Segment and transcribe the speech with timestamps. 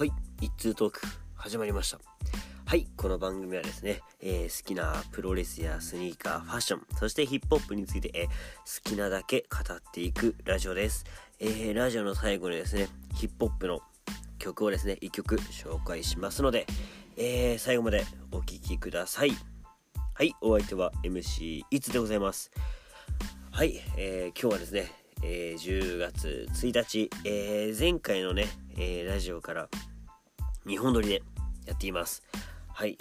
[0.00, 1.00] はい一通トーク
[1.34, 1.98] 始まりました。
[2.64, 8.32] はいこの番組はですね、えー、好きなプロレスやスニーカーファッションそしてヒップホップについて、えー、好
[8.82, 11.04] きなだけ語っていくラジオです、
[11.38, 13.82] えー、ラジオの最後にですねヒップホップの
[14.38, 16.66] 曲をですね1曲紹介しますので、
[17.18, 19.32] え最後までお聴きください。
[20.14, 22.50] はいお相手は MC いつでございます。
[23.50, 28.46] はい、え今日はですねえ、10月1日、え、前回のね、
[28.78, 29.68] え、ラジオから
[30.70, 31.22] 2本撮りで
[31.66, 32.22] やっています。
[32.72, 32.96] はい。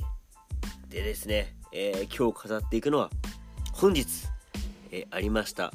[0.90, 3.12] でですね、え今日語っていくのは、
[3.74, 4.08] 本日、
[4.92, 5.72] えありました、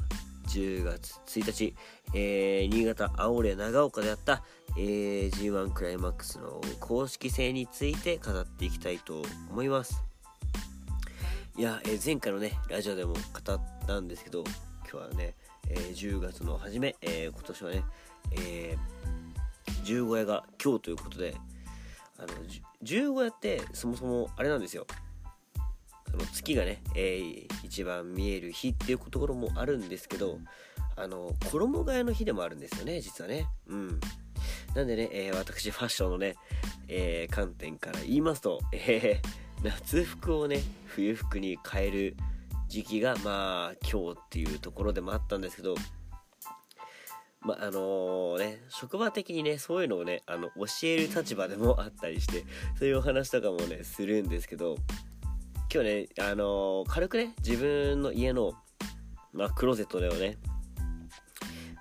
[0.49, 1.73] 10月1日、
[2.13, 4.43] え新潟青レ長岡であった、
[4.75, 10.03] え G1 クライマックスの公式戦について語っていきたいと思います。
[11.55, 13.19] いや、え前回のね、ラジオでも語
[13.53, 14.43] ったんですけど、
[14.81, 15.33] 今日はね、
[15.69, 17.85] え、10月の初め、え、今年はね、
[18.33, 21.37] えー、十五夜が今日ということで
[22.17, 22.27] あの
[22.81, 24.85] 十五夜ってそもそもあれなんですよ。
[26.09, 30.39] その月がね、えー、一番見える日っていうところもあるんですけど
[30.95, 33.47] あの衣替えの日でもあるんですよね実はね。
[33.67, 33.99] うん。
[34.75, 36.35] なんでね、えー、私ファッションのね、
[36.87, 42.17] えー、観点から言いますと、えー、夏服をね冬服に変える
[42.67, 45.75] 時期がまあ今日っていうところでもあったんですけど
[47.45, 52.43] まあのね職場的にねそういうのをねあの教える立場でもあったりして
[52.77, 54.77] そういうお話とかもねするんですけど
[55.71, 58.53] 今日ねあの、軽くね自分の家の
[59.31, 60.37] まあクローゼットでをね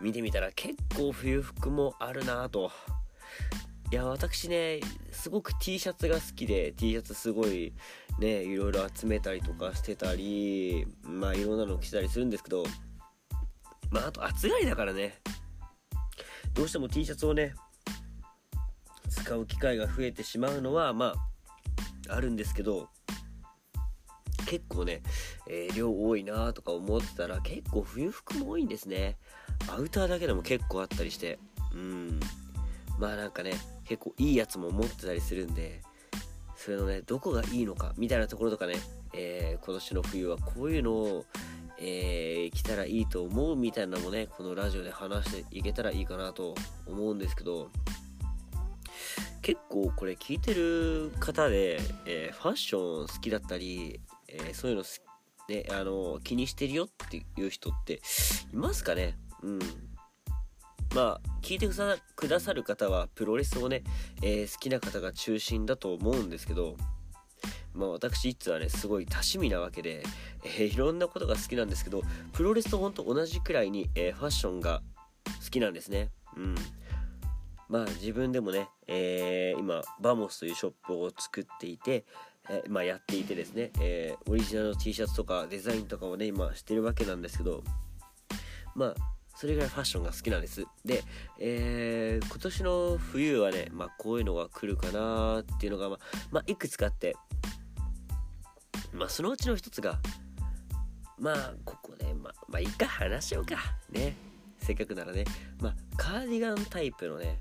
[0.03, 2.71] 見てみたら結構冬服もあるなと。
[3.91, 4.81] いや私ね
[5.13, 7.73] すごく T シャツが好きで T シャツすごい
[8.19, 12.65] ねいろいろ集めたりとかしてたりまあいろんなの着たりするんですけど
[13.91, 15.21] まああと暑がりだからね。
[16.55, 17.55] どうしても T シャツをね
[19.09, 21.15] 使う機会が増えてしまうのはま
[22.09, 22.89] ああるんですけど
[24.47, 25.03] 結構ね、
[25.49, 29.17] えー、量多いなとか思ってたら結構冬服も多いんですね。
[29.69, 31.39] アウターだけでも結構あったりして
[31.75, 32.21] うん。
[32.99, 33.53] まあなんかね
[33.85, 35.81] 結構いいやつも持ってたりするんで
[36.57, 38.75] それのねどこがいいのかみたいなところとかね、
[39.13, 41.25] えー、今年の冬はこういうのを、
[41.79, 46.55] えー、着たらいいと思うみたいなのもねこのラジオで話していけたらいいかなと
[46.87, 47.71] 思うんですけど
[49.43, 54.85] 結構これ聞いてる方で、えー、ファッション好きだったり、えー、そういうの
[55.47, 58.01] ね、あの気にしてるよっていう人って
[58.55, 59.19] いますかね？
[59.43, 59.59] うん。
[60.95, 63.83] まあ聞いてくださる方はプロレスをね、
[64.23, 66.79] え、好きな方が中心だと思うんですけど
[67.75, 70.03] まあ私いつはねすごい多趣味なわけで、
[70.45, 72.03] えー、いろんなことが好きなんですけど
[72.33, 74.83] プロレスとほんと同じくらいに、えー、ファッションが
[75.45, 76.55] 好きなんですねうん
[77.69, 82.05] まあ自分でもね、えー、今バモスというショップを作っていて、
[82.49, 87.65] えー、まあ、やっていてですね、えー、オリジナルの T シャツとかデザインとかをね今してるわけなんですけど
[88.75, 88.95] まあ
[89.37, 90.65] それぐらいファッションが好きなんです。
[90.85, 91.03] で、
[91.41, 95.99] えー、今年の冬はね、まあ、こういうのが来るかなっていうのが、まあ、
[96.31, 97.17] まあ、いくつかあって、
[98.95, 99.99] まあ、そのうちの一つが、
[101.19, 103.57] まあ、ここで、まあ、まあ、いいか、話しようか。
[103.91, 104.17] ね。
[104.61, 105.25] せっかくならね。
[105.61, 107.41] まあ、カーディガンタイプのね、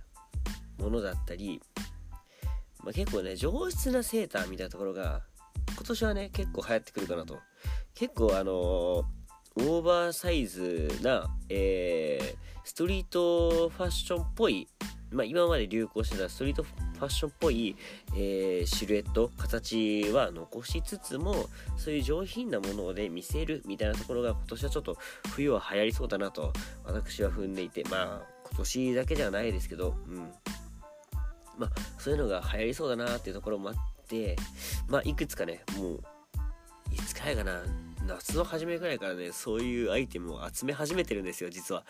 [0.79, 1.61] ものだったり、
[2.83, 5.21] まあ、結構ね、上質なセーターみたいなところが、
[5.75, 7.39] 今年はね、結構流行ってくるかなと。
[7.93, 9.03] 結構あのー
[9.55, 14.67] オーバーサイズな、えー、ストリートファッションっぽい、
[15.13, 17.75] まあ、今まで流行してたストリートファッションっぽい、
[18.15, 21.47] えー、シルエット形は残しつつも
[21.77, 24.97] そういう上品なもので見せるみたいなところが今年はちょっと
[25.33, 26.51] 冬は流行りそうだなと
[26.83, 30.31] 私は踏んでいてまあ今年だけじゃないですけどうん。
[31.57, 31.69] まあ
[31.99, 33.75] そういうのが流行りそうだなっていうところもあっ
[34.07, 34.35] て
[34.87, 36.03] まあいくつかねもう
[36.91, 37.61] いつかやかな
[38.07, 41.85] 夏の初めぐらいからねそういうアイテムを集め始めてるんですよ実は。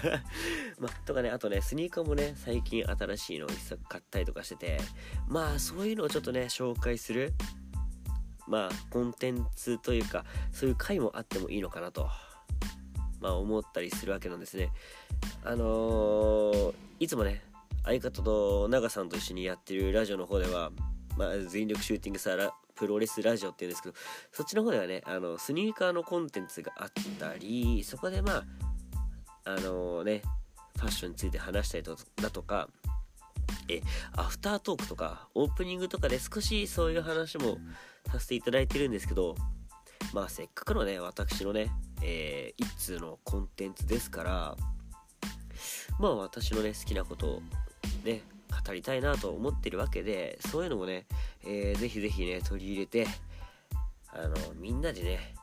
[0.78, 4.80] ま、とかねあとねスニーカーもね最近新しいのを一作買ったりとかしてて
[5.28, 7.32] まあそういうのをちょっとね紹介する
[8.46, 12.08] まあコンテンツというかそういう回もあってもいいのかなと
[13.20, 14.72] まあ思ったりするわけなんですね。
[15.44, 17.42] あのー、いつもね
[17.84, 20.70] 相方と長さんと一緒にやってるラジオの方では
[21.20, 23.94] まあ、全力シューティングサラプロレスラジオっていうんですけど
[24.32, 26.88] そっちの方ではねあのスニーカーのコンテンツがあっ
[27.18, 28.44] たりそこでまあ
[29.44, 30.22] あのね
[30.78, 31.84] ファッションについて話したり
[32.22, 32.70] だとか
[33.68, 33.82] え
[34.16, 37.58] アフタートークとかオープニングとかで少しそういう話も
[38.10, 39.36] させていただいてるんですけど
[40.14, 41.70] まあせっかくのね私のね、
[42.02, 44.56] えー、一通のコンテンツですから
[45.98, 47.42] まあ私のね好きなことを
[48.04, 51.06] ね語りたいなと思ってるわけでそういうのもね、
[51.44, 53.06] えー、ぜひぜひね取り入れて
[54.12, 55.34] あのみんなでね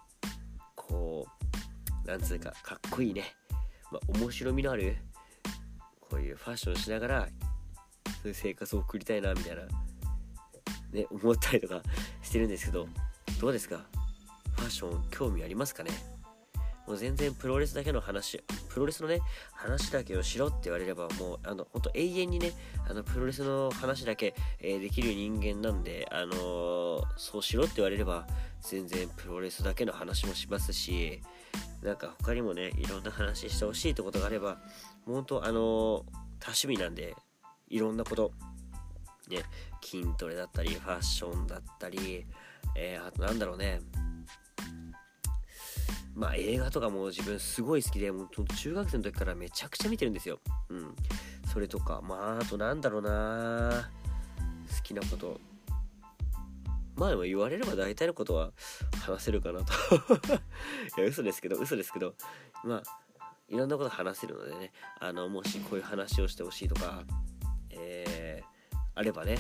[0.75, 1.27] こ
[2.06, 3.24] うなんつうかかっこいいね、
[3.92, 4.98] まあ、面白みのある
[6.00, 7.27] こういうファッションしながら
[8.21, 9.62] そういう生活を送りたいなみたいな
[10.92, 11.81] ね思ったりとか
[12.21, 12.88] してるんですけど
[13.42, 13.86] どうですか？
[14.56, 15.92] ファッション興味ありますかね？
[16.88, 19.19] もう全然プロレスだけの話プロレスのね
[19.51, 22.54] 話だけをしろって言われればもうあの本当永遠にね
[22.89, 28.25] あのプロレスの話だけ、えー、できる人間なんであのー、そうしろって言われれば
[28.62, 31.22] 全然プロレスだけの話もしますし
[31.84, 34.57] なんか他にもねいろんな話してほしいってことがあれば
[35.06, 35.63] 本当あのー、
[36.40, 37.16] 多趣味なんで
[37.69, 38.31] いろんなこと
[39.30, 39.44] ね
[39.83, 42.25] 筋トレだったりファッションだったり
[42.75, 43.81] えー、あとなんだろうね
[46.18, 50.40] まあ映画とかも自分すごい好きで、もう中学生の時からめちゃくちゃ見てるんですよ。
[50.69, 50.96] うん。
[51.54, 53.92] それとか、まああとなんだろうな
[54.75, 55.40] 好きなこと。
[56.96, 58.52] まあでも言われれば大体のことは
[59.06, 59.74] 話せるかなと
[60.98, 62.16] いや、嘘ですけど、嘘ですけど、
[62.64, 62.84] まあ、
[63.48, 67.04] いろんなこと話せるのでね、あの、もしこういう話をしてほしいとか、
[67.69, 69.38] えー、あればね、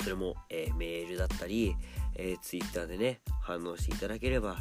[0.00, 1.74] それも、えー、メールだったり、
[2.14, 4.56] えー、Twitter でね、反応していただければ、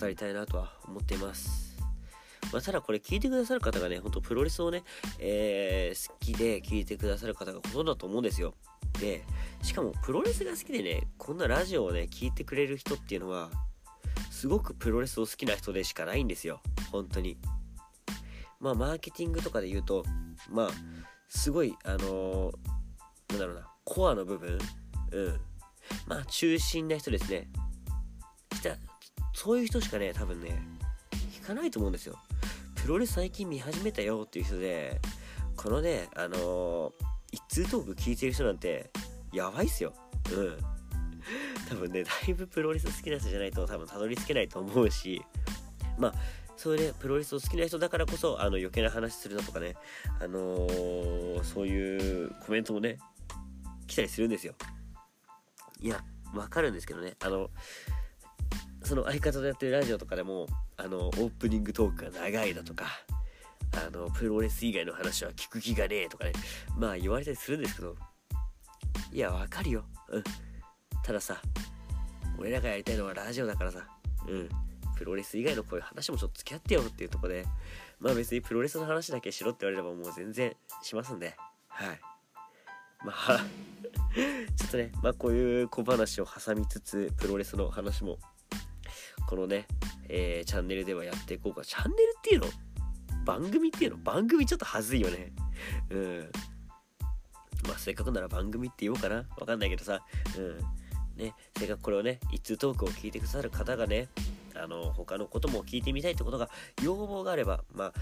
[0.00, 1.76] 語りたいなとは思っています。
[2.52, 4.82] まあ、ただこれ聞いてくださる方がね、ほんとプロレスをね、
[5.18, 8.54] えー、好きで聞いてくださる方がほとんどだと思うんですよ。
[8.98, 9.24] で、
[9.62, 13.50] しかもプロレスが好きでね、こんなラジオをね、聞いてくれる人っていうのは、
[14.30, 16.60] すごくプロレスを好きな人でしかないんですよ。
[16.90, 17.38] 本当に。
[18.58, 20.04] まあ、マーケティングとかで言うと、
[20.48, 20.70] まあ、
[21.28, 22.52] すごい、あのー、
[23.30, 24.58] なんだろうな、コアの部分、
[25.12, 25.40] うん。
[26.06, 27.48] まあ、中心な人ですね。
[29.42, 30.50] そういう人しかね、多分ね、
[31.32, 32.18] 聞かないと思うんですよ。
[32.74, 35.00] プロレス最近見始めたよっていう人で、
[35.56, 36.92] このね、あのー、
[37.32, 38.90] 一通トーク聞いてる人なんて、
[39.32, 39.94] やばいっすよ。
[40.30, 40.58] うん。
[41.70, 45.24] 多分ね、だいぶプロレス好きな人じゃないと多分たどり着けないと思うし、
[45.96, 46.14] まあ、
[46.58, 49.74] それでプロレスを好きな人だからこそ、あの余計な話するのとかね、
[50.20, 52.98] あのー、そういうコメントもね、
[53.86, 54.52] 来たりするんですよ。
[55.80, 56.04] いや、
[56.34, 57.48] わかるんですけどね、あの、
[58.90, 62.86] その相方でやってるラジオとかでもあのオープニングトークが長いだとか
[63.86, 66.32] あのプロレス以外の話は聞く気がねえとかね
[66.76, 67.94] まあ言われたりするんですけど
[69.12, 69.84] いやわかるよ。
[70.08, 70.24] うん。
[71.04, 71.40] たださ
[72.36, 73.86] 俺らがやりたいのはラジオだからさ
[74.26, 74.48] うん。
[74.96, 77.46] プロレス以外のこういう話もちょっと付き合ってよっていうとこで
[78.00, 81.36] まあ別にプロレスの話だけしろって言われればもう全然しますんで。
[81.68, 82.00] はい。
[83.04, 83.46] まあ
[84.58, 88.18] ちょっとねまあこういう小話を挟みつつプロレスの話も
[89.30, 89.68] このね、
[90.08, 91.64] えー、チャンネルではやっていこうか。
[91.64, 92.46] チャンネルっていうの？
[93.24, 93.96] 番組っていうの？
[93.98, 95.32] 番組ちょっとはずいよね。
[95.90, 96.30] うん。
[97.68, 99.24] まあ、せっかくなら番組って言おうかな。
[99.38, 100.04] わかんないけどさ。
[100.36, 100.58] うん。
[101.22, 104.08] ね、せっかくこれをね、一通トークを聞いてくださる方がね、
[104.56, 106.48] あの、他のことも聞いてみたいってことが、
[106.82, 107.92] 要望があれば、ま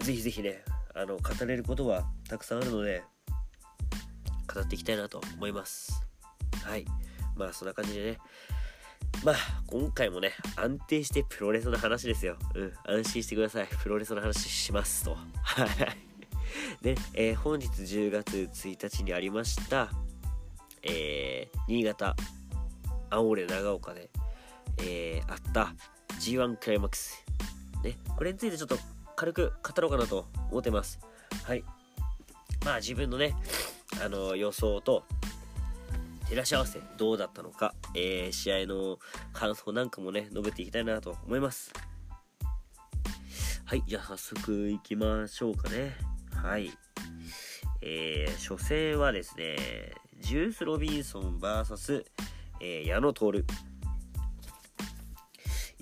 [0.00, 0.64] あ、ぜひぜひね、
[0.94, 3.02] あの、語れることはたくさんあるので、
[4.54, 6.06] 語っていきたいなと思います。
[6.64, 6.86] はい。
[7.36, 8.18] まあ、そんな感じでね、
[9.24, 9.36] まあ、
[9.66, 12.36] 今回もね、安定してプロレスの話ですよ。
[12.54, 13.68] うん、安心してください。
[13.82, 15.16] プロレスの話しますと。
[15.42, 16.12] はい。
[16.82, 19.90] で、えー、本日10月1日にありました、
[20.82, 22.16] えー、新潟、
[23.10, 24.10] 青森長岡で、
[24.78, 25.74] えー、あった
[26.18, 27.24] G1 クライマックス。
[27.84, 28.76] ね、これについてちょっと
[29.16, 30.98] 軽く語ろうかなと思ってます。
[31.44, 31.64] はい。
[32.64, 33.34] まあ自分のね、
[34.04, 35.04] あの予想と、
[36.32, 38.98] 照らし合わせどうだったのか、えー、試合の
[39.34, 41.70] 感想なんかもね、述べていきたいなと思います。
[43.66, 45.94] はい、じゃあ早速行きましょうかね。
[46.34, 46.72] はい。
[47.82, 52.02] えー、初戦はですね、ジュース・ロビンソン VS、
[52.60, 53.44] えー、矢野徹。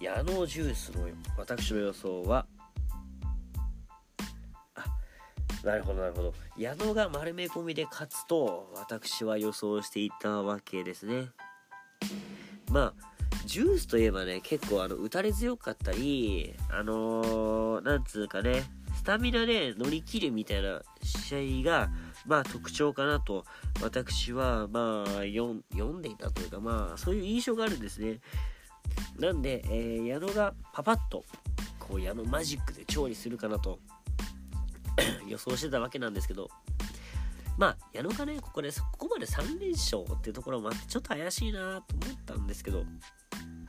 [0.01, 1.07] 矢野ジュースの
[1.39, 2.45] 私の予想は、
[5.65, 6.35] なるほどなるほど。
[6.57, 11.29] 矢野が丸め込みで勝つと私は予想していたわけですね。
[12.71, 13.11] まあ
[13.45, 18.63] ジュースといえばね結構あの打たれ強かったりあのー、なんつうかね
[18.95, 21.91] スタミナで乗り切るみたいな試合が
[22.27, 23.45] まあ特徴かなと
[23.83, 28.21] 私はまあ読んでいたというかまあそういう印象があるんですね。
[29.19, 31.25] なんで、えー、矢野がパパッと
[31.79, 33.79] こう矢野マジックで調理するかなと
[35.31, 36.49] 予想してたわけなんですけど、
[37.57, 42.85] まあ、矢野がね、ここで、ここまで3連勝っていうところもあって、ちょっと怪しいなと思ったんですけど、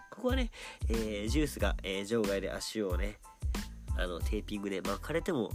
[0.09, 0.49] ここはね、
[0.89, 3.17] えー、ジュースが、えー、場外で足をね、
[3.97, 5.51] あの、テーピングで巻かれても、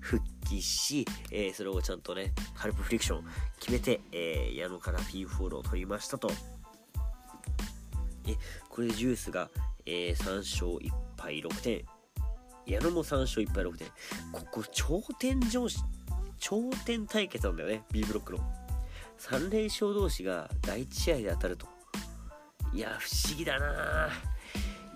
[0.00, 3.24] 復撃し、えー、それをちゃんとね、カルプフリクション
[3.60, 6.30] 決めて、えー、矢野からピンフォールを取りましたと。
[8.26, 8.36] え、
[8.68, 9.50] これでジュースが、
[9.86, 11.84] えー、3勝1敗6点。
[12.66, 13.88] 矢野も3勝1敗6点。
[14.32, 15.78] ここ、頂点上司、
[16.38, 18.38] 頂点対決なんだよね、B ブロックの。
[19.18, 21.66] 3連勝同士が第1試合で当たると。
[22.72, 24.10] いや、不思議だな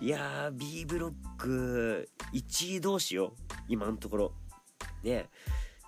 [0.01, 3.35] いやー、B ブロック1位同士よ、
[3.69, 4.33] 今のところ。
[5.03, 5.31] ね。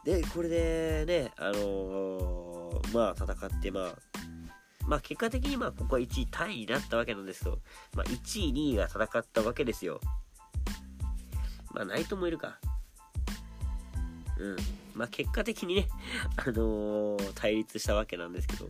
[0.04, 3.96] で、これでね、あのー、まあ、戦って、まあ、
[4.86, 7.58] まあ、結果的にまあ、ここは1位タイになったわけなんですけど、
[7.94, 10.00] まあ、1位、2位が戦ったわけですよ。
[11.72, 12.58] まあ、ナイトもいるか。
[14.38, 14.56] うん。
[14.94, 15.88] まあ、結果的にね、
[16.36, 18.68] あのー、対立したわけなんですけど。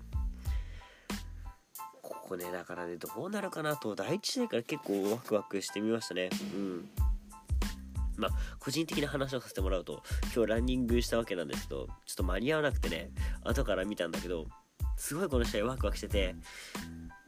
[2.03, 6.31] ここね、だからね、どうなるかなと、第1試合から結構ワクワクしてみましたね。
[6.55, 6.91] うん。
[8.17, 10.03] まあ、個人的な話をさせてもらうと、
[10.35, 13.11] 今日ランニングしたわけなんですけど、ちょっと間に合わなくてね、
[13.45, 14.49] 後から見たんだけど、
[14.97, 16.35] すごいこの試合ワクワクしてて、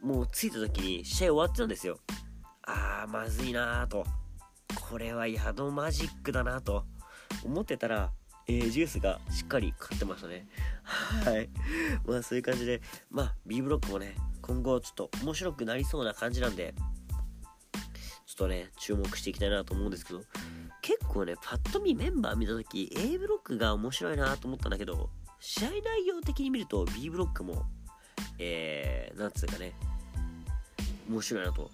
[0.01, 1.99] もう着いた時に試合終わってたんですよ。
[2.63, 4.05] あー、まずいなーと。
[4.75, 6.85] これは宿マジックだなと
[7.43, 8.11] 思ってたら、
[8.47, 10.47] えー、ジュースがしっかり勝ってましたね。
[10.83, 11.49] はい。
[12.05, 16.73] まあそういう感じで、まあ B ブロックもね、今後ちょっと面白くなりそうな感じなんで、
[18.25, 20.21] ちょっとね、注目していきたいなと思うんですけど、
[20.81, 25.09] 結構ね、パッと見メンバー見た時 A ブロックが面白いなと思ったんだけど、
[25.39, 27.65] 試合内容的に見ると B ブロックも、
[28.39, 29.73] えー、なんつうかね、
[31.09, 31.69] 面白いなと。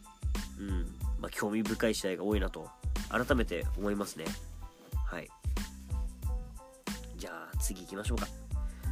[0.60, 0.98] うん。
[1.20, 2.70] まあ、興味深い試合が多いなと、
[3.10, 4.26] 改めて思いますね。
[5.06, 5.30] はい。
[7.18, 8.28] じゃあ、次行きましょうか。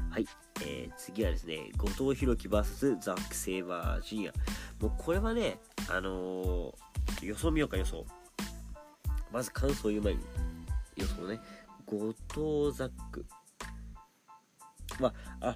[0.09, 0.27] はい。
[0.61, 4.33] えー、次はですね、後藤弘樹 VS ザック・セイバージュニア。
[4.79, 8.05] もうこれはね、あのー、予想見ようか予想。
[9.35, 10.21] まず感想言う前に
[10.95, 11.41] 予想ね
[11.85, 12.13] 後
[12.69, 13.25] 藤ザック
[14.97, 15.55] まああ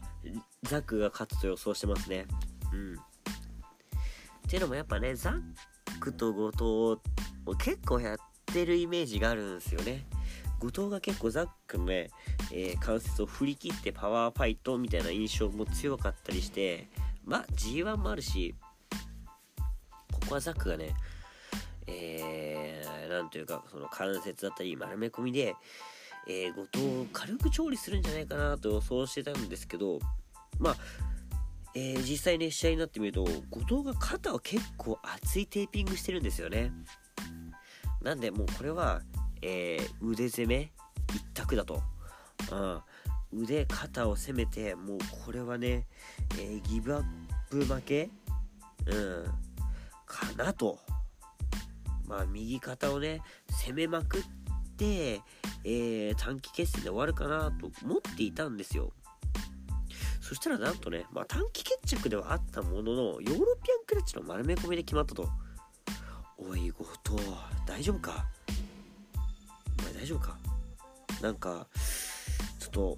[0.64, 2.26] ザックが勝つと予想してますね
[2.74, 2.98] うんっ
[4.50, 7.00] ていうのもやっぱねザックと後
[7.46, 8.18] 藤結構やっ
[8.52, 10.06] てるイメージがあるんですよね
[10.60, 12.10] 後藤が結構ザックのね、
[12.52, 16.88] えー、関節を振り切ってパワーファイトみたいな印象も強かったりして
[17.24, 18.56] まあ G1 もあるし
[20.12, 20.94] ここはザックがね
[21.92, 25.56] えー、なんというか、その関節だったり丸め込みで、
[26.28, 30.00] えー、後藤を軽く調理するんじゃないかなと予想してたんですけど、
[30.60, 30.76] まあ、
[31.76, 36.72] えー、実際ね、試合になってみると、後藤が肩を結構厚いテーピングしてるんですよね。
[38.02, 39.02] なんで、もうこれは、
[39.42, 40.72] えー、腕攻め
[41.14, 41.82] 一択だと。
[42.52, 42.56] う
[43.38, 43.44] ん。
[43.44, 45.88] 腕、肩を攻めて、もうこれはね、
[46.40, 47.04] えー、ギブアッ
[47.50, 48.10] プ負け
[48.88, 49.26] うん。
[50.06, 50.80] かなと。
[52.08, 53.22] まあ、右肩をね、
[53.68, 54.22] 攻めまくっ
[54.78, 55.22] て、
[55.64, 58.92] えー、短期決戦で終わるかなと思っていたんですよ。
[60.22, 65.28] そしたらなんとね、まあ、短期決着ではあったものの、ヨーロピアンクラッチの丸め込みで決まったと。
[66.42, 67.22] おい、後藤、
[67.66, 68.26] 大丈夫か？
[69.80, 70.38] お前大丈夫か？
[71.22, 71.68] なんか、
[72.60, 72.98] ちょっと、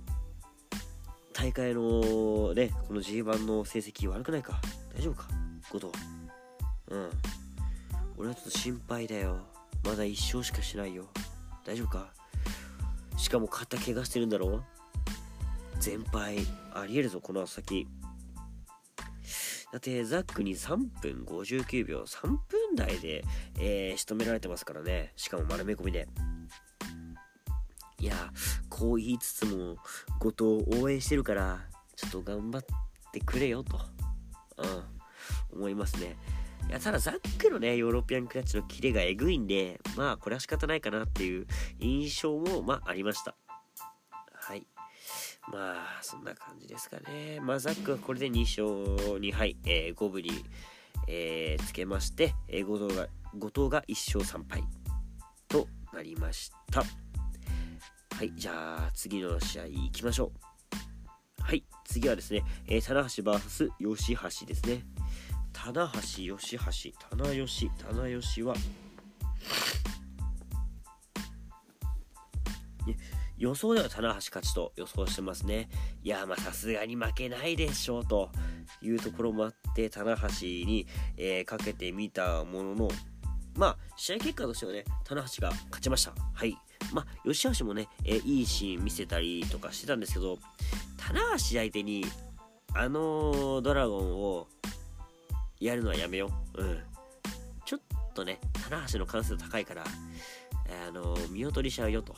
[1.33, 4.61] 大会のね、この G1 の成績悪くないか？
[4.95, 5.27] 大丈夫か？
[5.71, 5.91] 後藤。
[6.89, 7.09] うん。
[8.17, 9.39] 俺はちょっと心配だよ。
[9.83, 11.05] まだ1勝しかしないよ。
[11.65, 12.13] 大丈夫か？
[13.17, 14.61] しかも肩怪我してるんだろ？
[15.79, 16.37] 全敗
[16.75, 17.87] ありえるぞこの先。
[19.71, 22.39] だってザックに3分59秒3分
[22.75, 23.23] 台で、
[23.59, 25.13] えー、仕留められてますからね。
[25.15, 26.07] しかも丸め込みで。
[27.99, 28.15] いや
[28.67, 29.75] こう言いつつも
[30.19, 31.59] 後藤応援してるから
[31.95, 32.63] ちょっと頑張っ
[33.13, 33.79] てくれよと。
[34.57, 35.01] うん。
[35.53, 36.17] 思いますね。
[36.69, 41.47] いや、ただザックのね、ヨーロピアンクラッチのキレがえぐいんで、まあ、これは仕方ないかなっていう
[41.79, 43.35] 印象も、まあ、ありました。
[45.47, 47.39] まあ、そんな感じですかね。
[47.41, 50.31] まあ、ザックはこれで2勝2敗、えー、5分に、
[51.07, 53.07] えー、つけまして、えー、後藤が、
[53.37, 54.63] 後藤が1勝3敗
[55.47, 56.83] となりました。
[58.15, 60.31] はい、じゃあ、次の試合行きましょ
[61.39, 61.43] う。
[61.43, 64.83] はい、次はですね、えー、棚橋 VS 吉橋ですね。
[65.53, 68.55] 棚橋義橋棚吉棚吉は
[73.41, 75.67] 予想では棚橋勝ちと予想してますね。
[76.03, 78.29] いや、まあさすがに負けないでしょうと
[78.83, 80.85] いうところもあって、棚橋に、
[81.17, 82.89] えー、かけてみたものの、
[83.55, 86.13] まあ試合結果としてはね、棚橋が勝ちました。
[86.35, 86.55] はい。
[86.93, 90.37] まあ、吉橋もね、えー、いいシーン見せたりとかしてたんですけど、
[90.97, 92.05] 棚橋相手に、
[92.75, 94.47] あのドラゴンを
[95.59, 96.61] やるのはやめよう。
[96.61, 96.79] うん。
[97.65, 97.79] ちょっ
[98.13, 102.15] とね、棚橋の関数高いから、あの、見劣りしちゃうよと。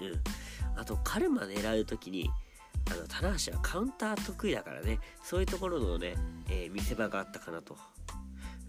[0.00, 0.80] うん。
[0.80, 2.30] あとカルマ狙う時に
[2.90, 4.98] あの棚橋はカウンター得意だからね。
[5.22, 6.14] そういうところのね、
[6.48, 7.76] えー、見せ場があったかなと、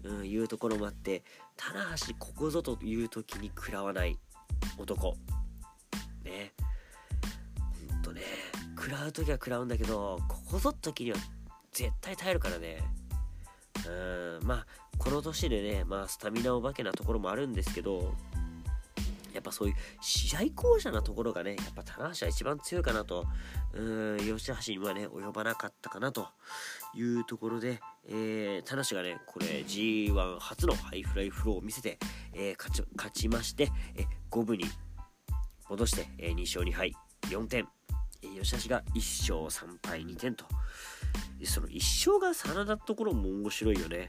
[0.04, 1.24] うん、いうところもあって
[1.56, 4.18] 棚橋ここぞという時に食らわない。
[4.78, 5.16] 男。
[6.24, 6.52] ね。
[7.90, 8.22] ほんとね。
[8.76, 11.18] 食らう時は食らうんだけどここぞ時には
[11.72, 12.82] 絶対耐えるからね。
[13.86, 14.66] うんまあ
[14.98, 18.14] この年でねまあスタミナお化けなところもあるんですけど
[19.34, 23.26] やっぱそういう試合巧者なところがね、やっぱ棚橋は一番強いかなと、
[23.74, 26.28] うん、吉橋にはね、及ばなかったかなと
[26.94, 31.98] いうところで、えー、棚橋がね、これ G1 初のハイフライフローを見せて、
[32.34, 34.64] えー、勝ち勝ちまして、え五分に
[35.68, 36.92] 戻して、えー、2勝2敗
[37.30, 37.68] 4点、
[38.22, 40.44] えー、吉橋が1勝3敗2点と、
[41.44, 44.08] その1勝が真田のところも面白いよね。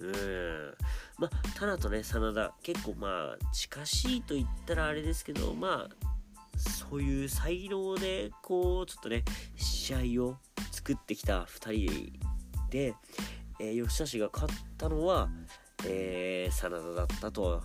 [0.00, 0.74] うん。
[1.18, 9.24] まあ、タナとね、真田、結構まあ、近しいと言ったらあれですけど、まあ、そういう才能で、こう、ちょっとね、
[9.56, 10.36] 試合を
[10.72, 12.12] 作ってきた2人
[12.70, 12.94] で、
[13.60, 15.28] えー、吉田氏が勝ったのは、
[15.86, 17.62] えー、真田だったと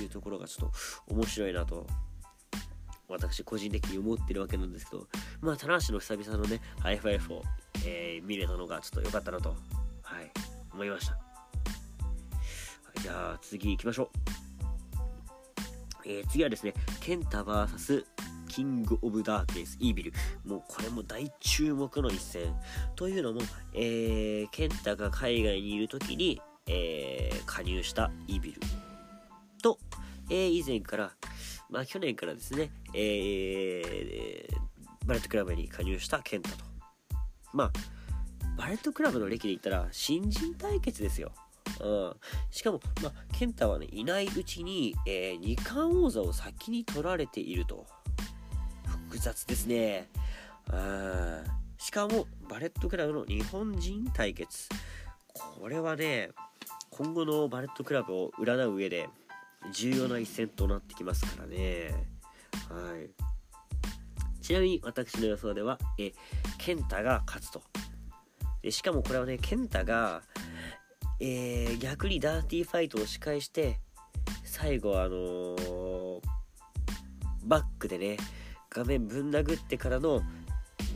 [0.00, 0.70] いうところがちょっ
[1.08, 1.86] と面白いなと
[3.08, 5.06] 私個人的に思ってるわけなんですけど
[5.40, 7.42] まあ棚橋の久々のねハイフライフローを、
[7.86, 9.50] えー、見れたのがちょっと良かったなと
[10.02, 10.30] はい
[10.72, 11.31] 思いました
[13.02, 14.08] じゃあ次行きましょう。
[16.04, 18.04] えー、次はですね、ケンタ VS
[18.48, 20.12] キング・オブ・ダークネス、イービル。
[20.44, 22.54] もうこれも大注目の一戦。
[22.94, 23.40] というのも、
[23.74, 28.60] えー、ケンタが海外にいる時に、えー、加入したイービル
[29.62, 29.78] と、
[30.30, 31.12] えー、以前から、
[31.70, 36.64] まあ去年からですね、えー、バレットクラブに加入したケンタと。
[37.52, 37.72] まあ、
[38.56, 41.32] バレットクラブの歴で言ったら新人対決ですよ。
[41.80, 42.16] うん、
[42.50, 47.86] しかも、まあ、 KENTA はね、いないうちに、えー、二冠王座を先に取られていると。
[49.08, 50.08] 複雑ですね。
[50.72, 51.44] うん、
[51.76, 54.68] しかも、バレットクラブの日本人対決。
[55.34, 56.30] これはね、
[56.90, 59.08] 今後のバレットクラブを占う上で、
[59.72, 61.90] 重要な一戦となってきますからね。
[62.68, 63.10] はい。
[64.42, 66.12] ちなみに私の予想では、え、
[66.58, 67.62] 健太が勝つと。
[68.62, 70.22] でしかもこれはね、健太が、
[71.24, 73.78] えー、逆にダーティーファイトを仕返して
[74.42, 76.20] 最後あのー、
[77.44, 78.16] バックでね
[78.68, 80.20] 画面ぶん殴ってからの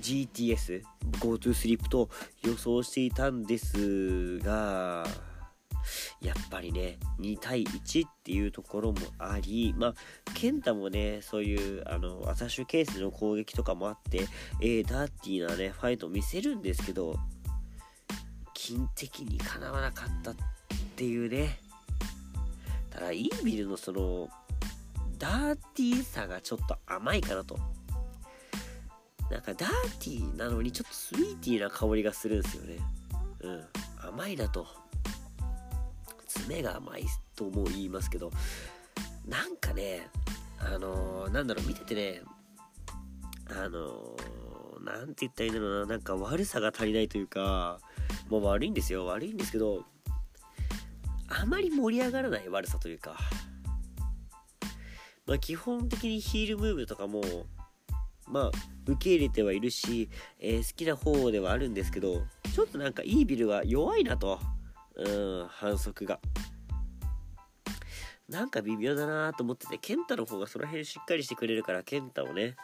[0.03, 0.83] GTS
[1.21, 2.11] GoTo スリップと
[2.43, 5.07] 予想していたんですが
[6.21, 9.95] やっぱりね2対1っていうところもありまあ
[10.35, 14.27] 健太もねそういうあのアタッシュケースの攻撃とかもあって、
[14.61, 17.17] えー、ダーティーなねファイトを見せるんですけど
[18.57, 20.35] 金的にかなわなかったっ
[20.97, 21.59] ていうね。
[22.91, 24.31] ただイービルのその
[25.19, 27.59] ダーティーさがちょっと甘いかなと。
[29.31, 32.79] なんかダーティーなのにちょっとスイーティーな香りがするんですよね。
[33.41, 33.65] うん。
[34.09, 34.67] 甘いなと。
[36.27, 38.31] 爪が甘いとも言いますけど。
[39.27, 40.09] なんかね
[40.59, 42.23] あのー、なんだろう見ててね
[43.51, 44.46] あのー、
[44.93, 45.87] なんて言ったらいいんだろうな。
[45.87, 47.81] なんか悪さが足りないというか
[48.29, 49.07] もう悪いんですよ。
[49.07, 49.85] 悪いんですけど
[51.29, 53.17] あまり盛り上がらない悪さというか
[55.27, 57.23] まあ基本的にヒールムーブとかも
[58.29, 58.51] まあ
[58.87, 62.23] 受け入れてはいるし、えー、好きな方ではあるんですけど
[62.55, 64.39] ちょっとなんかイービルは弱いなと。
[64.97, 66.19] うん反則が。
[68.29, 72.57] なんか微妙だなと思ってて、ケンタの方がその辺しっかりしてくれるから、ケンタをね、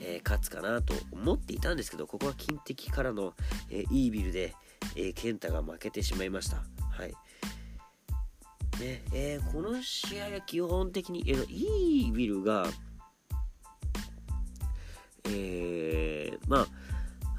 [0.00, 3.34] えー、勝つかなと思っていたんですけど、ここは金敵からの、
[3.70, 4.54] えー、イービルで、
[4.96, 6.56] えー、ケンタが負けてしまいました。
[6.90, 7.14] はい。
[8.80, 12.66] ね、えー、この試合は基本的に、えー、イービルが、
[15.26, 16.66] えー、まあ、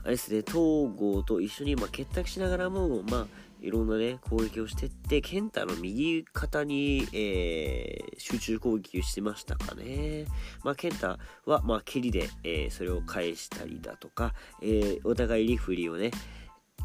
[0.03, 0.53] あれですね、東
[0.95, 3.27] 郷と一緒に、まあ、結託しながらも、まあ、
[3.61, 10.25] いろんなね、攻撃をしてって、ケンタの右肩に、えー、集中攻撃をしてましたかね。
[10.63, 16.11] まあ、ケンタは、まあ、蹴りで、えー、それを返したりだとか、えー、お互いリフリーをね、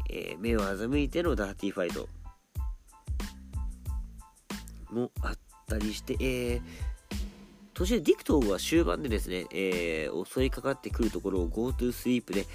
[0.09, 2.07] え目を欺いてのダーティーファイト
[4.91, 6.61] もあったりして、え
[7.73, 12.45] 途中でディック東郷は終盤でですね、え襲いかかってくるところを GoTo スイープで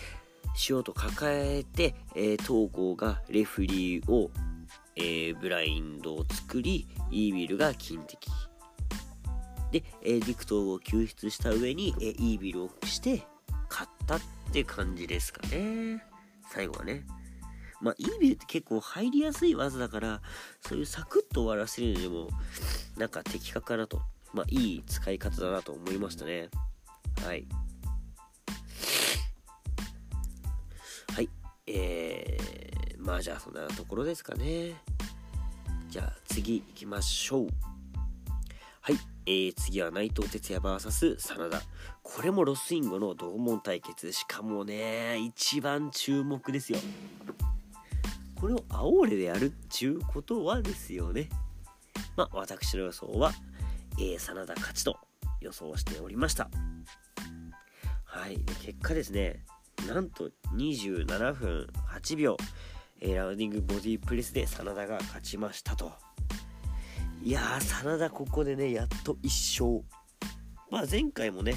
[0.54, 4.30] しようと抱えて、えー、東郷がレフリーを、
[4.96, 8.30] えー、ブラインドを作り、 EVIL が金的。
[9.72, 13.22] で、えー、ディック東郷を救出した上に、えー、 EVIL をして
[13.70, 14.20] 勝ったっ
[14.52, 16.02] て感じですかね。
[16.50, 17.04] 最後はね。
[17.80, 20.20] まあ、 EVIL って結構入りやすい技だから、
[20.60, 22.28] そういうサクッと終わらせるのにも、
[22.98, 24.02] なんか的確かなと。
[24.32, 26.50] まあ、いい使い方だなと思いましたね。
[27.24, 27.46] はい
[31.72, 34.74] えー、まあじゃあそんなところですかね。
[35.88, 37.48] じゃあ次行きましょう。
[38.80, 41.62] はい、えー、次は内藤哲也 VS 真田。
[42.02, 44.12] これもロスインゴの同門対決。
[44.12, 46.78] しかもね一番注目ですよ。
[48.40, 51.28] これを煽れでやるっちゅうことはですよね。
[52.16, 53.33] まあ私の予想は、
[53.98, 54.96] えー、真田勝ちと
[55.40, 56.50] 予想しておりました。
[58.04, 58.38] はい。
[58.62, 59.44] 結果ですね。
[59.86, 62.36] なんと27分8秒、
[63.00, 65.92] え、ラウンディングボディプレスで真田が勝ちましたと。
[67.22, 69.84] いやー真田ここでねやっと1勝。
[70.70, 71.54] まあ前回もね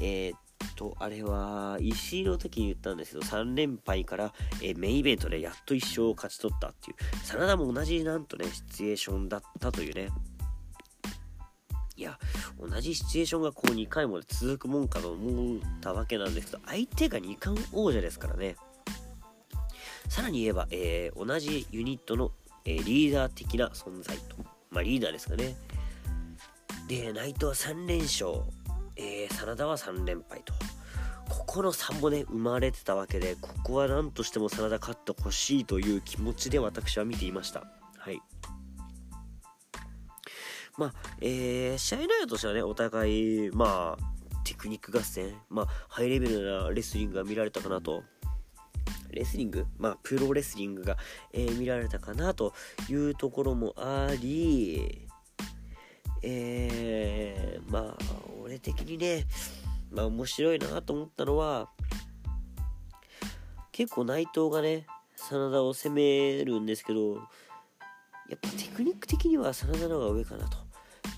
[0.00, 0.38] えー、っ
[0.74, 6.96] とあれは石井の時に言ったんですけど3連敗から、え、メインイベントでやっと1勝を勝ち取ったっていう。
[7.24, 10.08] 真田も同じなんとねシチュエーションだったというね。
[11.98, 12.16] いや
[12.60, 18.54] 同じシチュエーションがこう2回も続くもんかと思ったわけなんですけど相手が2冠王者ですからね。
[20.08, 22.30] さらに言えば、えー、同じユニットの、
[22.64, 24.36] えー、リーダー的な存在と。
[24.70, 25.56] まあリーダーですかね。
[26.86, 28.30] で内藤は3連勝、
[28.94, 30.54] えー、真田は3連敗と。
[31.28, 37.66] ここの差もね生まれてたわけでここは何としても真田勝ってほしいという気持ちで私は見ていました。
[37.98, 38.22] はい。
[40.78, 44.04] まあ、えー、試合内容としてはね、お互い、まあ、
[44.44, 48.04] テクニック合戦、まあ、ハイレベルなレスリングが見られたかなと。
[49.10, 49.66] レスリング？
[49.78, 50.96] まあ、プロレスリングが、
[51.32, 52.54] えー、見られたかなと
[52.88, 55.08] いうところもあり、
[56.22, 57.98] えー、まあ、
[58.42, 59.26] 俺的にね、
[59.90, 61.70] まあ、面白いなと思ったのは、
[63.72, 64.86] 結構内藤がね、
[65.16, 70.67] 真田を攻めるんですけど、やっぱテクニック的には真田の方が上かなと。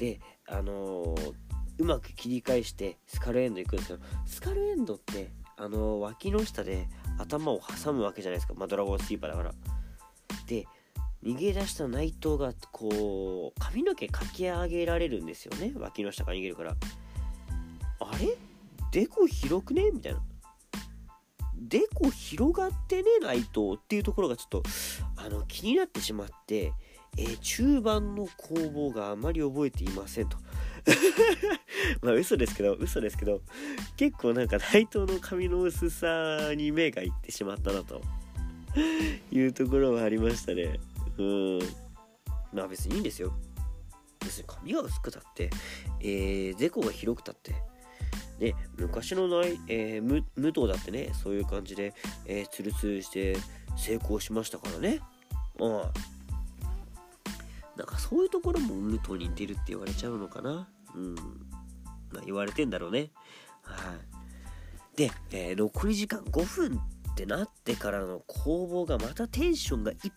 [0.00, 1.34] であのー、
[1.78, 9.54] うまく切り返してスカルエンド行くんですけどスカルエンドってあのー、脇の下で頭を挟むわけじゃないですか、まあ、ドラゴンスリーパーだから。
[10.46, 10.66] で
[11.22, 15.74] 逃げ出した内藤がこう髪の毛かき上げられるんですよね。
[15.76, 16.74] 脇の下から逃げるから。
[18.00, 18.38] あれ？
[18.90, 19.90] デコ広くね？
[19.92, 20.22] みたいな。
[21.58, 23.10] デコ広がってね？
[23.20, 24.62] 内藤っていうところがちょっと
[25.16, 26.72] あの気になってしまって
[27.16, 30.38] えー、中盤の攻防があまり覚えていませんと。
[32.02, 33.42] まあ嘘ですけど、嘘ですけど、
[33.96, 38.00] 結構なんか内藤の髪の薄さに目がいってしまったなと
[39.30, 40.80] いうところはありましたね。
[41.18, 41.58] うん。
[42.52, 43.32] まあ別にいいんですよ。
[44.20, 45.50] 別に髪が薄くたって、
[46.00, 47.54] えー、デコが広くたって、
[48.38, 51.94] ね、昔のない、えー、武藤だってね、そういう感じで、
[52.26, 53.36] えー、ツルツルして
[53.76, 55.00] 成功しましたからね。
[55.58, 56.19] まあ
[57.80, 60.68] なんかそういうところも武藤に似てるって言われちゃうのかな。
[60.94, 61.14] うん。
[62.12, 63.10] まあ言われてんだろうね。
[63.62, 63.94] は
[64.94, 64.98] い。
[64.98, 66.78] で、えー、残り時間5分
[67.12, 70.12] ってなってからの攻防がまたテンションが1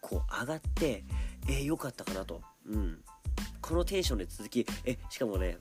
[0.00, 1.04] 個上がって
[1.48, 2.40] えー、よかったかなと。
[2.66, 2.98] うん。
[3.60, 5.58] このテンションで続きえしかもね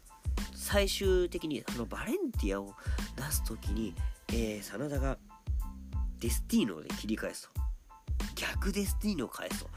[0.55, 2.75] 最終的にあのバレンティアを
[3.17, 3.93] 出す時に、
[4.29, 5.17] えー、真田が
[6.19, 7.49] デスティーノで切り返すと。
[8.35, 9.69] 逆デスティーノを返すと。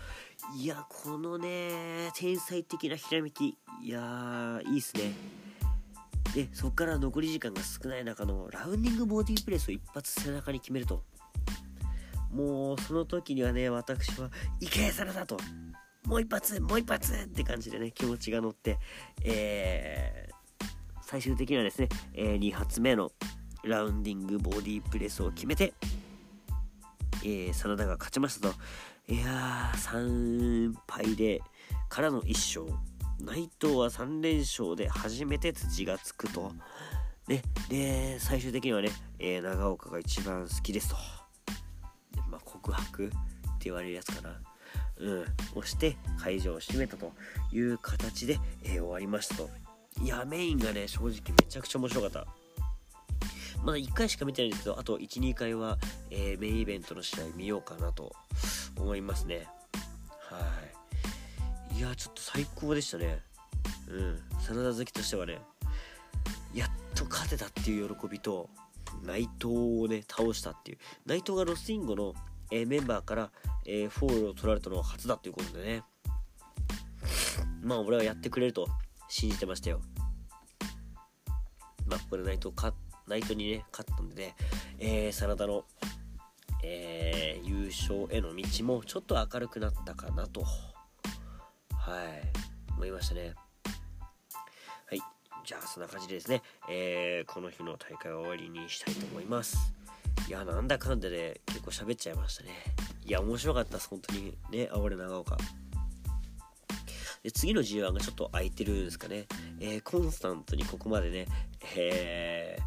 [0.57, 3.49] いやこのね天才的なひらめき
[3.83, 5.13] いやいいっすね
[6.35, 11.03] でそこから残り時間が少ない中のラウンディングボディープレスを一発背中に決めると
[12.33, 14.31] もうその時にはね私は
[14.61, 15.39] 「いけさらだ!」と
[16.07, 18.79] 「もう一発もう一発!」って感じでね気持ちが乗って
[19.23, 20.65] えー、
[21.03, 23.11] 最終的にはですね、えー、2発目の
[23.65, 25.75] ラウンディングボディープレスを決めて、
[27.23, 28.55] えー、真田が勝ちましたと
[29.11, 31.41] いやー、3敗で
[31.89, 32.79] からの1勝。
[33.19, 36.53] 内藤は3連勝で初めて土がつくと。
[37.27, 40.97] ね、で、最終的にはね、えー、長岡が一番好きですと
[42.17, 42.21] で。
[42.31, 43.17] まあ、告白って
[43.61, 44.41] 言われるやつかな。
[44.99, 45.23] うん、
[45.55, 47.13] 押して会場を閉めたと
[47.51, 49.49] いう形で、えー、終わりましたと。
[50.03, 52.27] いや、メインがね、正直めちゃくちゃ面白かった。
[53.65, 55.79] まだ1回しか見てないんですけど、あと1、2回は、
[56.11, 58.15] えー、メインイベントの試合見ようかなと
[58.79, 59.47] 思いますね。
[60.31, 60.39] は
[61.73, 61.79] い。
[61.79, 63.23] いや、ちょっと最高でしたね。
[63.89, 64.23] うん。
[64.41, 65.41] 真田好きとしてはね、
[66.55, 68.49] やっと勝てたっていう喜びと、
[69.05, 70.79] 内藤をね、倒したっていう。
[71.07, 72.15] 内藤がロスインゴの、
[72.51, 73.31] えー、メンバーから、
[73.67, 75.83] えー、フォールを取られたのは初だっていうことでね。
[77.63, 78.67] まあ、俺はやってくれると
[79.09, 79.81] 信じてましたよ。
[81.87, 82.75] まあ、ここで内藤勝、
[83.09, 84.37] 内藤にね、勝ったんでね、
[84.79, 85.65] えー、真田の、
[86.63, 90.49] えー、優勝への道もちょっと明るくなったかなと、はい、
[92.75, 93.35] 思いましたね。
[94.87, 95.01] はい、
[95.45, 99.73] じゃあそんな感じでですね、えー、この日の大会は終わりにしたいと思います。
[100.29, 102.51] いやなんだかんだで結構喋っちゃいましたね。
[103.05, 103.89] いや面白かったです。
[103.89, 104.37] 本当に。
[104.51, 104.69] ね。
[104.71, 105.39] 青森長岡。
[107.23, 109.27] で次の G1 がちょっと空いてるんですかね、
[109.61, 111.27] えー、コンスタントにここまでね、
[111.77, 112.59] え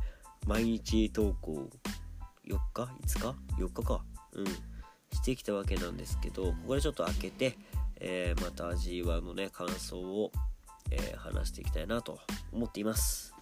[0.46, 1.70] ー、毎日投稿
[2.52, 3.20] 4日 ?5
[3.58, 4.04] 日 ?4 日か。
[4.34, 4.46] うん。
[5.14, 7.58] してきたわけなんですけどここでちょっと開けて、
[8.00, 10.32] えー、また G1 のね感想を、
[10.90, 12.20] え話していきたいなと
[12.52, 13.34] 思っています。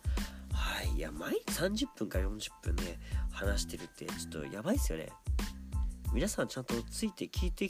[0.54, 0.98] はい。
[0.98, 3.00] いや毎日30分から40分ね
[3.32, 5.10] 話してるってちょっとやばいっすよね。
[6.14, 7.70] 皆さんちゃんとついて聞いて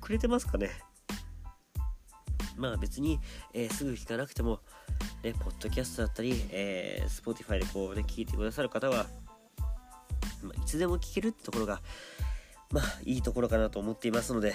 [0.00, 0.70] くれてますかね？
[2.56, 3.20] まあ別に、
[3.54, 4.60] えー、すぐ聞かなくても、
[5.22, 9.06] ね、ポッドキャストだったり、えー、Spotify でこうね、聞いてくださる方は、
[10.42, 11.80] まあ、いつでも聞けるってところが、
[12.70, 14.54] まあいいところかなと思っていますので、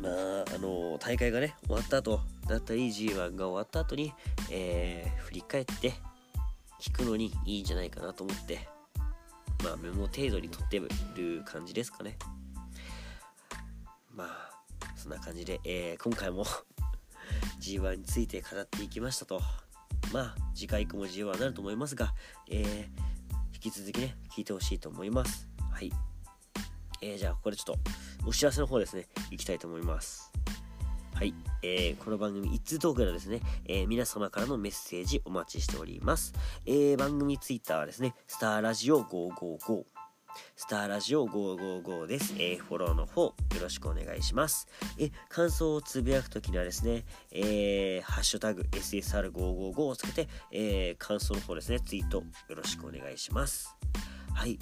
[0.00, 4.12] まあ、あの大会がね、終わった後だったり、G1 が終わった後に、
[4.50, 5.92] えー、振り返って
[6.80, 8.66] 聞くのにいいんじゃないかなと思って、
[9.62, 10.80] まあメモ程度に撮って
[11.16, 12.16] る感じですかね。
[14.14, 14.50] まあ
[14.96, 16.44] そんな感じで、えー、今回も
[17.60, 19.40] G1 について語っていきましたと。
[20.12, 22.14] まあ、次回以降も G1 になると思いますが、
[22.48, 23.09] えー、
[23.62, 25.46] 引き続きね、聞いてほしいと思います。
[25.70, 25.92] はい。
[27.02, 27.78] えー、じゃあ、ここでちょっと、
[28.26, 30.32] お知らせの方ですね、いきたいと思います。
[31.14, 31.34] はい。
[31.62, 36.32] えー、この番組、一通トークではですね、えー、皆様からのメッセージお待ちしております。
[36.64, 39.99] えー、番組ツイッターはですね、スターラジオ555。
[40.56, 42.34] スターラジオ555です。
[42.36, 44.68] えー、フォローの方、よろしくお願いします。
[44.98, 53.76] え、感想をつぶやくときにはですね、えー、ハッシュタグ SSR555 をつけて、えー、感想の方ですね、ツイートよろしくお願いします。
[54.34, 54.58] はい。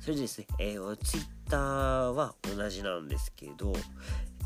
[0.00, 3.72] それでですね、えー、ツイッターは同じなんですけど、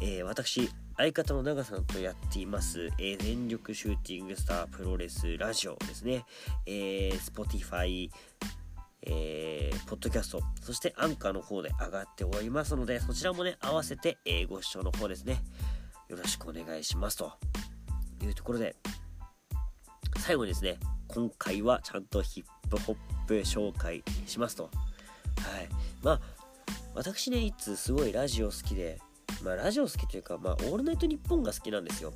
[0.01, 6.25] えー、私、相方の長さんとやっています、えー、全力シューティングスタープロレスラジオですね、
[6.67, 8.11] えー、Spotify、
[9.05, 15.43] えー、ポッドキャスト、そしてアンカーの方で上がっておりますので、そちらもね、合わせて、えー、ご視聴の方ですね、
[16.09, 17.33] よろしくお願いしますと
[18.23, 18.77] いうところで、
[20.19, 24.65] 最後にですね、今回はちゃんとヒップホップ紹介しますと。
[24.65, 25.69] はい。
[26.03, 26.21] まあ、
[26.95, 29.01] 私ね、いつすごいラジオ好きで、
[29.43, 32.13] まあ、ラジオ好きというか、まあ、オールナイトニッポンが好きなんですよ。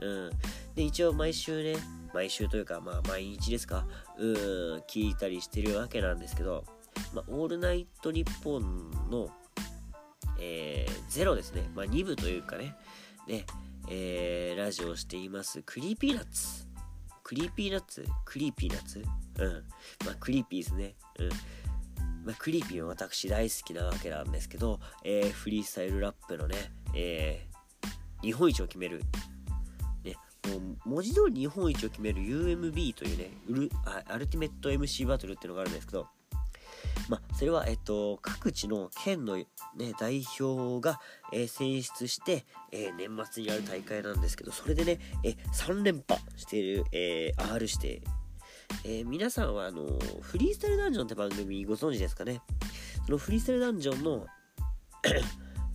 [0.00, 0.30] うん。
[0.74, 1.76] で、一応毎週ね、
[2.16, 4.34] 毎週というか、まあ、毎日ですか、うん、
[4.88, 6.64] 聞いたりしてるわけなんですけど、
[7.12, 9.28] まあ、オールナイトニッポンの、
[10.40, 11.70] えー、ゼロですね。
[11.74, 12.74] まあ、2部というかね、
[13.28, 13.44] ね、
[13.90, 19.04] えー、ラジオをしています、 Creepy Nuts。Creepy Nuts？Creepy Nuts？
[19.38, 19.52] うん。
[20.06, 20.94] まあ、クリーピーですね。
[21.18, 21.28] うん。
[22.24, 26.56] まあ、クリーピーは私大好きなわけなんですけど、えー、フリースタイルラップのね、
[26.94, 29.02] えー、日本一を決める
[30.84, 33.70] 文字通り日本一を決める UMB というねウル
[34.08, 36.06] アルティメット MC バトルっていうのがあるんですけど
[37.08, 39.46] まあ、それは、えっと、各地の県の、ね、
[39.98, 40.98] 代表が、
[41.32, 48.02] えー、選出して、えー、年末にやる大会なんですけど、それでね、えー、3連覇している、え R 指定。
[48.84, 49.86] え皆さんは、あの
[50.20, 52.40] フリースタイルダンジョンって番組ご存知ですかね？
[53.06, 54.26] そのフリースタイルダンジョンの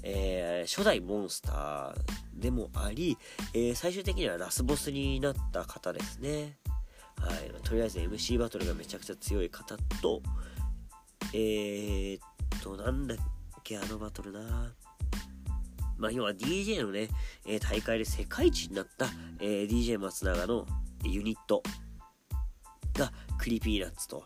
[0.04, 3.18] え初代モンスターでもあり、
[3.54, 6.58] えー、最終的にはラスボスになった方ですね。
[7.18, 10.24] はい、とりあえず MC バトルがめちゃくちゃ強い方と、
[11.34, 13.18] えー、っと、なんだっ
[13.64, 14.74] け、あのバトルな。
[15.98, 17.10] まあ、要は DJ のね、
[17.46, 19.06] え、大会で世界一になった、
[19.40, 20.66] え、DJ 松永の
[21.04, 21.62] ユニット
[22.96, 24.24] が Creepy Nuts と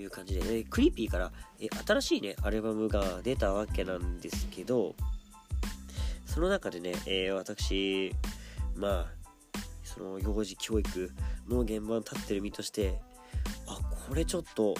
[0.00, 4.94] いう感じでね、クリーピーから、え新しいね、アルバムが出たわけなんですけど、
[6.26, 8.14] その中でね、えー、私、
[8.74, 9.06] まあ、
[9.82, 11.10] その幼児教育
[11.48, 13.00] の現場に立ってる身として、
[13.66, 13.78] あ、
[14.08, 14.74] これちょっと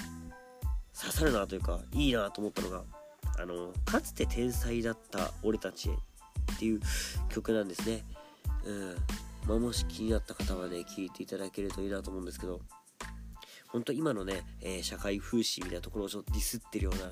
[0.99, 2.85] 刺さるなというか、いいなと思ったのが、
[3.39, 6.81] あの、かつて天才だった俺たちへっていう
[7.29, 8.05] 曲なんですね。
[8.65, 8.97] うん。
[9.47, 12.61] まあ、もし気になった方はね、聴いていただけるといいなと思うんですけど、
[13.77, 17.11] ほんと今のね、えー、社会風刺みたいなところをちょっとディスってるような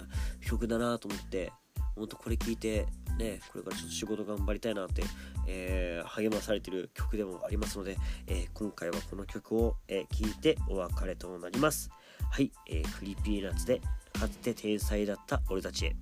[0.49, 1.53] 曲だなと思って、
[1.95, 2.87] ほんとこれ聞いて
[3.19, 5.03] ね、これからちょっと仕事頑張りたいなって、
[5.47, 11.91] えー、励まされてる曲でもありますので、えー、今回はこの曲を、えー、聞いてお別れとなります。
[12.31, 13.83] はい、えー、 Creepy Nuts で
[14.19, 15.97] かつて天才だった俺たちへ。